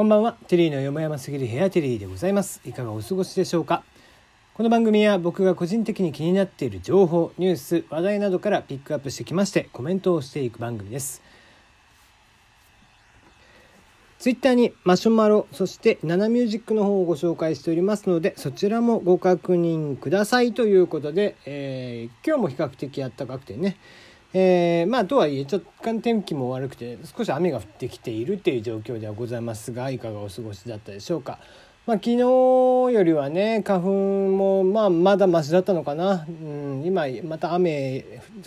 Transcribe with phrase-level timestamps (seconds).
[0.00, 0.38] こんばんは。
[0.48, 2.62] テリーのよもやますぎる部屋テリーでございます。
[2.64, 3.84] いかがお過ごしでしょうか？
[4.54, 11.20] この番組は僕が個人的に気になっている情報ニュース話題などからピックアップしてきましてコメントをしていく番組です。
[14.18, 23.76] ツイッターにマシュマロそしてナナミュージックの方をご紹介しておりますのでそちらもご確認くださいということで、えー、今日も比較的暖かくてね
[24.32, 31.38] えー、まあとはいえちょっと天気も悪くて少し雨が降ってきているっていう状況ではございますがいかがお過ごしだったでしょうか。
[31.86, 38.04] まあ、昨日よりはね花粉もまあまだマシだったのかな、うん、今また雨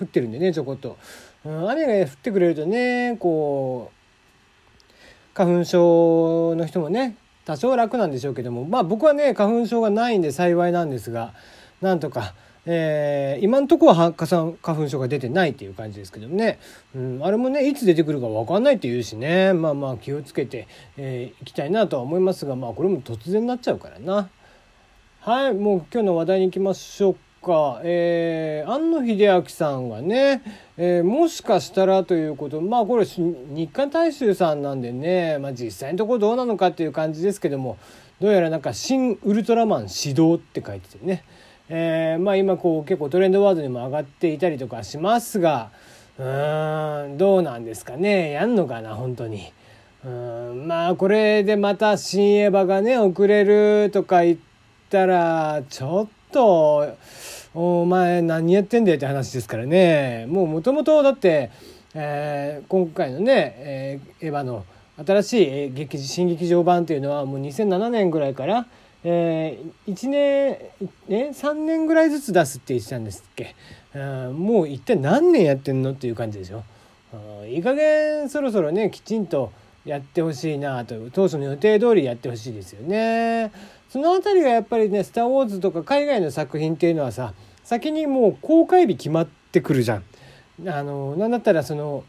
[0.00, 0.96] 降ってるんでねちょこっと、
[1.44, 8.64] うん、雨が降ってくれるとねこう花粉症の人もね多少楽なんでしょうけども。
[8.64, 11.34] まあ僕はね花粉症がないんで幸いなんですが
[11.82, 12.34] なんとか
[12.66, 16.58] えー、今んとこは花粉症が出てないっていう感じですけどね、
[16.94, 19.52] うん、あれもねいつ出てくるか分かんないって言うしね。
[19.52, 20.64] まあまあ気をつけてい、
[20.96, 24.28] えー、きたいなとは思いますがまあこれも突然になっちゃうからな。
[25.20, 30.42] はいもう今日の話題に行きましょうか、えー、庵野秀明さんがね、
[30.76, 37.76] えー、もしかしたらということまあこれ日韓大衆さんなんでね、まあ、実際のところどうなのかっていう感じですけども
[38.20, 41.24] どうやらなんか「新ウルトラマン始動」って書いててね。
[41.68, 45.70] えー、まあ今こう結構トレンドワードにも上がっていたりとかしますが
[46.18, 49.52] うーんどうなんですかねやんのかな本当に。
[50.04, 54.38] うんまあこれでまた新エヴァがね遅れるとか言っ
[54.88, 56.96] たらちょっと
[57.54, 61.50] お前何やってんだよって話ですからねもうもともとだって、
[61.94, 64.64] えー、今回のね、えー、エヴァの
[65.04, 68.66] 新しい劇新劇場版っていうのはもう2007年ぐらいから
[69.04, 70.58] えー、1年、
[71.08, 73.54] ね、3年ぐらいずつ出すって言ってたんですっけ、
[73.94, 73.98] う
[74.30, 76.64] ん、もう一体何年やってんのっていう感じでしょ？
[77.46, 79.52] いい加減そろそろねきちんと
[79.84, 83.52] やってほしいなと当初の予定通りやってほしいですよね。
[83.88, 90.04] その辺りがやっぱりね「スター・ウォーズ」とか海外の作品っていうのはさ先にもう公開日決まってくるじゃん。
[90.68, 92.02] あのなんだったらその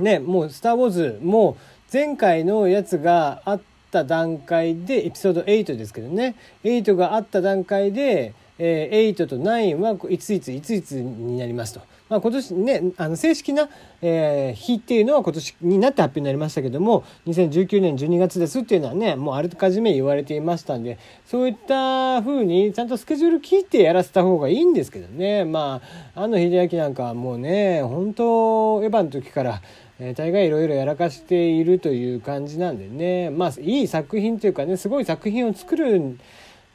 [0.00, 1.56] ねもう「スター・ウォーズ」も
[1.92, 11.80] 前回のやつがあってった段階でエピソード8ですけどね8があった段階で、えー、8と9はいついついついつになりますと。
[12.10, 13.68] まあ、今年ねあの正式な、
[14.02, 25.44] えー、日っていうのは今年になって発表になりましたけども2019年12月ですっていうのはねもうあらかじめ言われていましたんでそういった風にちゃんとスケジュール切ってやらせた方がいいんですけどね。
[25.44, 25.80] ま
[26.14, 29.62] ああの秀明なんかはもうね本当エヴァの時から
[30.02, 33.30] え、大概いろいろやらかしているという感じなんでね。
[33.30, 36.18] まあいい作品というかねすごい作品を作るん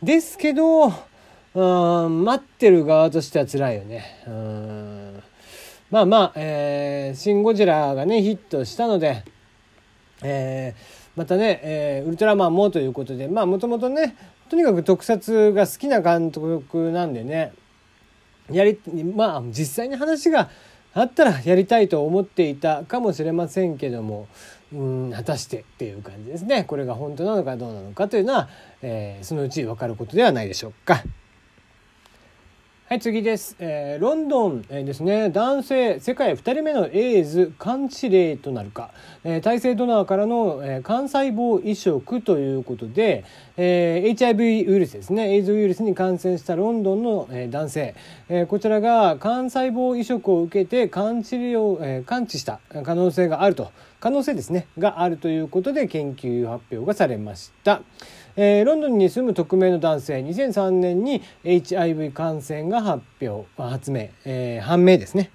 [0.02, 0.94] ですけど
[1.56, 4.24] うん待ってる側としては辛いよね。
[4.28, 5.24] うん
[5.90, 9.24] まあまあ、えー、シン・ゴジラがねヒットしたので、
[10.22, 14.18] えー、またね、えー、ウルトラマンもということでまあもともとね
[14.50, 17.54] とにかく特撮が好きな監督なんでね
[18.52, 18.78] やり
[19.16, 20.50] まあ実際に話が
[20.94, 24.28] あったらやりたいと思っていたかもしれませんけども
[24.74, 24.76] う
[25.08, 28.50] ん果たしてっていう感じですねこれが本当なのかどうなのかというのは、
[28.82, 31.04] えー、そのうち分かることではないでしょうか。
[32.88, 33.56] はい、次です。
[33.58, 38.92] えー、ロンドン、えー、ですね、男性、世界2人目のエイズ完治例となるか、
[39.24, 43.26] えー、体制ドナーからの、え、幹細胞移植ということで、
[43.58, 47.96] え、HIV ウイルスですね、エイズウイルスに感染したロンドンの、え、男性、
[48.30, 57.82] え、こちらが幹細胞移植を受けて完治療、えー、完治した可能性があると、可能性ですね、があるということで研究発表がされました。
[58.38, 65.32] えー、ロンドンに住む匿名の男性2003年に HIV 感染が発表発明、えー、判明ですね。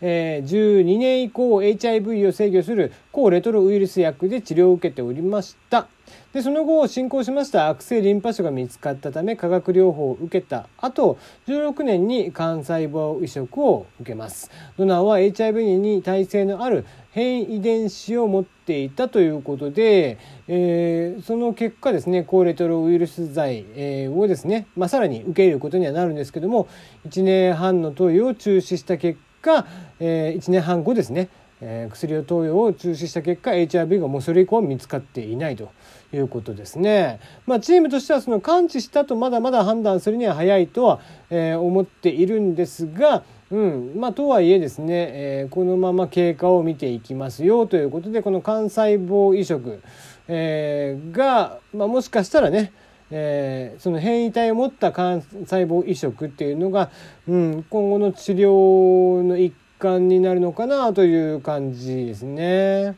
[0.00, 5.88] えー、12年以降 HIV を制御する抗レトロウイルス薬で治療を受けておりました。
[6.32, 10.68] でその後進行しました悪性リンパ腫が見つかったため化学療法を受けた。
[10.78, 14.50] 後16年に幹細胞移植を受けます。
[14.76, 16.84] ドナーは HIV に耐性のある
[17.16, 20.18] 変異遺伝子を持っていたということで、
[20.48, 26.68] えー、その結果ですね抗レトロウイルス剤、えー、をですね、まあ、さらに受け入れることにはなるんですけども
[27.08, 29.66] 1年半の投与を中止した結果果、
[30.00, 31.28] えー、1年半後ですね
[31.60, 35.70] えー、薬を投与を中止した結果 HIV がもうそれ以降見つかっていないと
[36.12, 37.18] いうことですね。
[37.46, 41.00] まあ、チームとしてはその完治したとまだまだ判断するには早いとは、
[41.30, 49.80] えー、思っているんですが、うんまあ、とはいえですね、えー、このまま経過を見ていきますよということでこの幹細胞移植、
[50.28, 52.72] えー、が、まあ、もしかしたらね
[53.10, 56.90] えー、その変異体を持った幹細胞移植っていうのが、
[57.28, 62.96] うん、今後の治療の一環になるのかなという感じですね。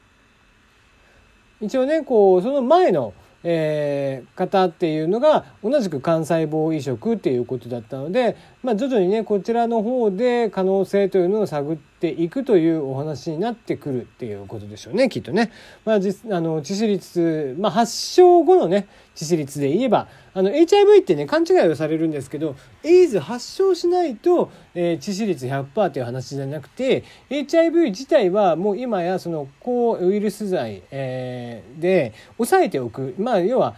[1.60, 3.12] 一応ねこうその前の
[3.44, 15.50] えー、方っていうのが同じく幹細胞移植っていうことだったので、まあ、徐々にねこちらの方で可能性というのを探ってていくというお話になってくるっていうことでしょうねきっとね。
[15.84, 22.54] まあ、実あの致死率、まあ、発症後のね致死率で言えばあの HIV ってね勘違いをされるんですけど
[22.84, 33.74] エイズ発症しないと、えー、致死率100%っていう話じゃなくて HIV 自体はもう今やその抗ウイルス剤、えー、で抑えておくまあ要は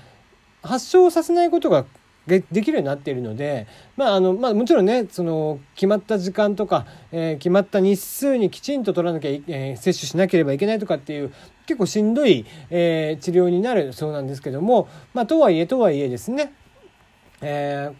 [0.62, 1.86] 発症させないことが
[2.30, 3.66] でできるようになっているので、
[3.96, 11.32] まああのまあ、もちろんねその決まった時間とか、えー、決まった日数にきちんと取らなきゃ、えー、接種しなければいけないとかっていう
[11.66, 16.52] 結構しんどい、えー、治療になるそうなんですけども、まあ、とはいえとはいえですね、
[17.40, 17.90] え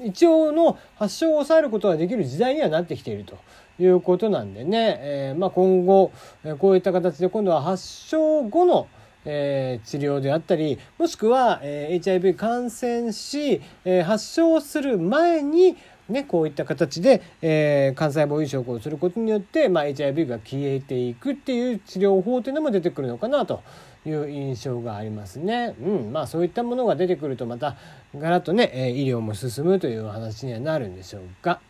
[0.00, 3.38] ー、一応の発症を抑えることができる時代にはなってきていると
[3.80, 6.12] いうことなんでね、えーまあ、今後
[6.58, 8.86] こういった形で今度は発症後の
[9.24, 15.76] えー、治療であったりもしくは、えー、HIV 感染し、えー、発症する前に
[16.10, 23.62] ね、こういった形で、えー、幹細胞移植をすることによって、まあ、HIV が消えていくっていう治療法というのも出てくるのかなと
[24.04, 25.74] いう印象がありますね。
[25.80, 27.76] うん、まあそういったものが出てくるとまた
[28.18, 31.60] ガラッとね、え、医療も進むという話にはなるんでしょうか。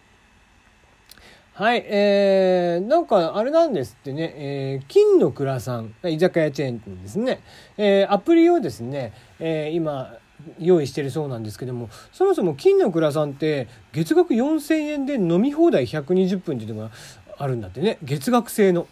[1.61, 7.43] はい、えー、なんかあれなんですってね、えー、金の蔵さん、居酒屋チェーン店ですね、
[7.77, 10.15] えー、アプリをですね、えー、今、
[10.59, 16.91] 用意してるそうなんですけどもそもそも金の蔵さんって月額4,000円で飲み放題120分っていうのが
[17.37, 17.99] あるんだってね。
[18.03, 18.87] 月額制の。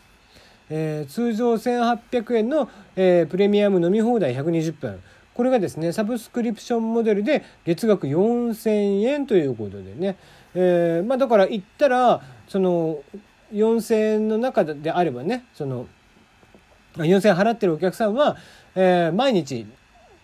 [0.68, 5.02] えー、通常1,800円の、えー、プレミアム飲み放題120分。
[5.32, 10.16] これがですねサブスクリプションモデルで月額4,000円ということでね、
[10.54, 12.98] えー、まあだから言ったらその
[13.52, 15.86] 4,000円の中であればねその
[16.96, 18.36] 4,000円払ってるお客さんは、
[18.74, 19.66] えー、毎日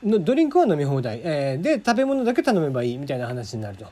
[0.02, 3.86] のドリンクは飲み放題、えー、で食べ物だけ頼めばいいみたいな話になると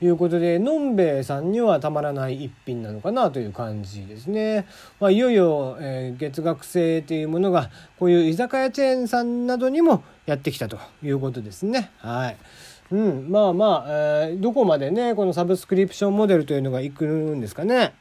[0.00, 4.64] いうことでのんべえさんにはたまらない一品なのかなという感じですね。
[5.00, 11.90] まあ、いよいよ、えー、月額制というものがこういう居酒屋チェーンさんなどにもやってきたということですね。
[11.98, 12.36] はい。
[12.90, 17.94] うん、まあまあ、えー、どこまでねこのサブスクリプションモデルというのがいくんですかね。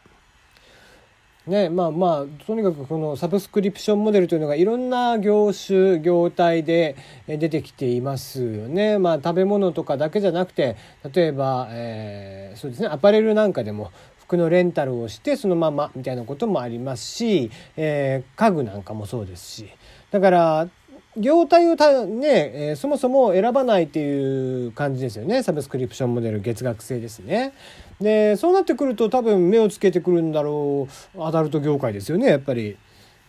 [1.45, 6.95] ねまあまあとにかくこのサブスクリプションモデルというのがいろんな業種業態で
[7.27, 8.97] 出てきていますよね。
[8.97, 10.75] まあ食べ物とかだけじゃなくて
[11.13, 19.69] 例えば、えー、そうですねアパレルなんかでも服のレンタルをしてそのままみたいなこともありますし、えー、家具なんかもそうですし
[20.11, 20.67] だから
[21.19, 27.53] 業態をたね、えー、そもそも選ばないっていう感じですよねサブスクリプションモデル月額制ですね。
[27.99, 32.77] でそうなってくると多分目をつけてくるんだろうアダルト業界ですよねやっぱり。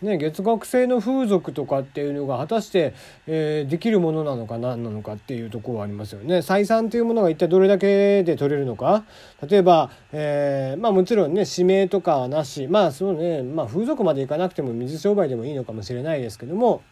[0.03, 2.95] ね、月額制の風俗とかっていうのが果たして、
[3.27, 6.39] えー、できるものなのか何なのかっていうところはありますよね。
[6.39, 9.05] 採算というものが一体どれだけで取れるのか
[9.49, 16.83] 例えば、えー、まあもちろんね指名とかはなしまあそうね、まあ、風俗までいかなくても水商売でもいいのかもしれないですけども。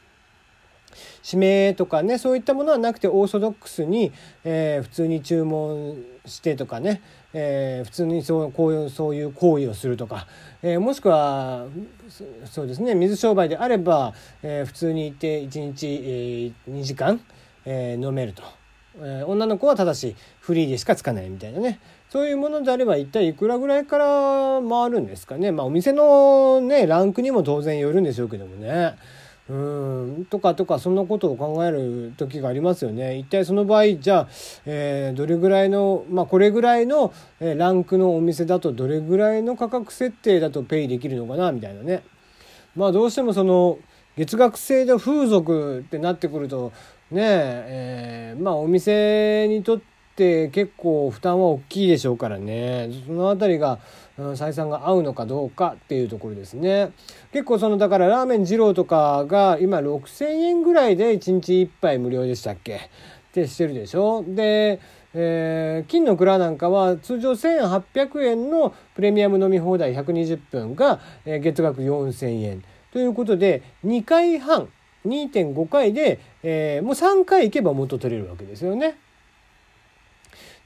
[1.25, 4.13] 指名とかねそういったものはなくてオーソドックスに、
[4.45, 5.97] えー、普通に注文
[6.27, 7.03] してとかね、
[7.33, 10.27] えー、普通にそうこういうそういう行為をするとか、
[10.63, 11.67] えー、もしくは
[12.45, 17.21] そうですね水商売であれば、えー、普通に行って1日、えー、2時間、
[17.65, 18.43] えー、飲めると、
[18.99, 21.81] えー、女の子はただしフリーでしかつかないみたいなね。
[22.09, 25.51] そういうものであれば一体いくらぐらいから回るんですかね。
[25.51, 28.95] まあお店のねランクにも当然よるんでしょうけどもね。
[29.49, 33.17] うんとかとかそんなことを考える時がありますよね。
[33.17, 34.29] 一体その場合じゃあ、
[34.65, 42.03] えー、どれぐらいのまあこれぐらいの、えー、ランクのお店だとどれぐらいの価格設定だとペイできるのかなみたいなね。
[42.75, 43.79] まあどうしてもその
[44.17, 46.73] 月額制で風俗ってなってくると
[47.11, 49.81] ねえー、まあお店にとっ
[50.17, 53.79] て結構負担は大きいでしょうからねその辺りが
[54.19, 56.91] 採算が合うのかどうかっていうところですね。
[57.33, 62.77] 結構そのだからラーメン二郎とかが今6,000円ぐらいで1日1杯無料でしたっけ？
[62.77, 62.79] っ
[63.33, 64.25] てしてるでしょ？
[64.27, 64.81] で
[65.19, 72.63] えー、金の蔵なんかは通常1800円のプレミアム飲み放題120分が、月額4000円。
[72.93, 74.69] ということで2回半
[75.07, 78.99] 2.5回で、えー、もう3回行けば元取れるわけですよね。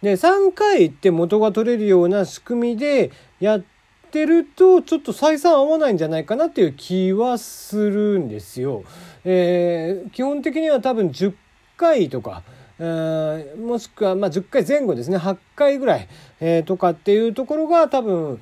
[0.02, 3.62] で3回行って元が取れるような仕組みでやっ
[4.10, 8.84] てるとちょっと採算合わないんじゃないかなっていう気はするんですよ。
[9.24, 11.34] えー、基本的には多分10
[11.76, 12.42] 回とか、
[12.78, 16.08] えー、もしくはま10回前後ですね8回ぐらい、
[16.40, 18.40] えー、とかっていうところが多分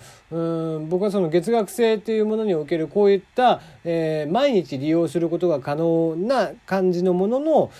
[0.89, 7.71] 僕はその月額制っていうものにおけるこういった、えー、毎日利用することが可能な感じのものの、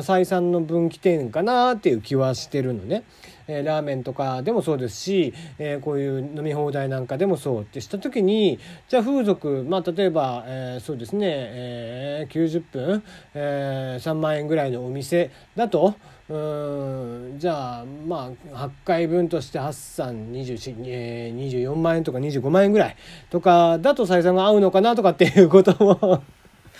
[0.00, 3.04] 採算の分岐点かなっていう気はしてるのね。
[3.48, 13.02] え、ラーメンとかでもそうですし、えー、こういう飲み放題なんかでもそうってした時にじゃあ風俗まあ例えば、えー、そうですね、えー、90分、
[13.34, 15.94] えー、3万円ぐらいのお店だと
[16.28, 22.96] うんじゃあまあ8回分として8324、えー、24万円とか25万円ぐらい
[23.30, 26.22] とかだと採算が合うのかなとかっていうことも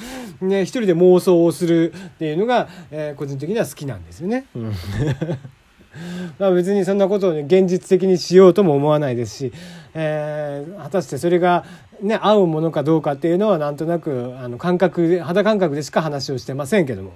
[0.40, 4.46] ね、一人で妄想をするっていうのが、えー、個人的には好きなんですよね。
[4.54, 4.72] うん
[6.38, 9.52] まあ別にそんなことをね現実的にしようとも思わないですし、
[9.94, 11.64] えー、果たしてそれが
[12.00, 17.12] ね合うものかどうかっていうのはなんとなくあの感覚肌感覚でしか話をしてませんけども。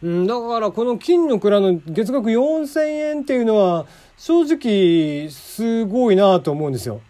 [0.00, 2.80] うん、だからこの金の蔵の月額4,000
[3.16, 7.00] 円っていうのは正直すごいなと思うんですよ。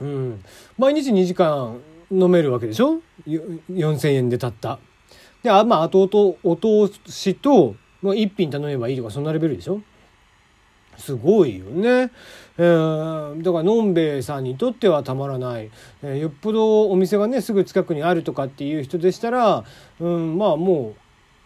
[0.00, 0.44] うん、
[0.76, 1.80] 毎日2時間
[2.10, 4.78] 飲めるわけでしょ？4,000円でたった。
[5.42, 9.80] であまあ後々お通しとまあ、1品頼めばいいとかそんなレベルでしょ？
[10.96, 12.10] すごいよね。
[12.58, 15.70] えー、だからのんべえさんにとってはたまらない、
[16.02, 19.64] えー、よっぽどお店がねすぐ近くにあるとかっていう人でしたら、
[20.00, 20.94] うん、まあも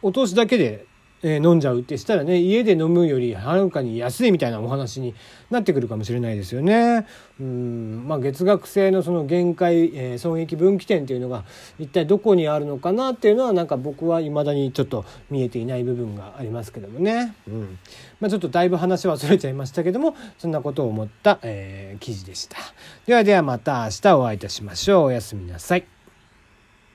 [0.03, 0.87] うお通しだけで
[1.23, 5.15] えー、飲んじゃうってしたらね家で飲むよりはるかに安いみたいなお話に
[5.51, 7.07] なってくるかもしれないですよね。
[7.41, 11.45] うんまあ、月額制のその限界、えー、損益分岐点っていうのが
[11.79, 17.35] 一体どこにあるのかなっていうのはなんか僕はいまだにちょっと見えていない部分がありますけどもね。
[17.49, 17.79] うん
[18.21, 22.57] まあ、ちょっとだいぶ話はそれちゃいましたけどもそんなことを思った、えー、記事でした。
[23.07, 25.05] ではではまた明日お会いいたしましょう。
[25.07, 26.02] おやすみなさい。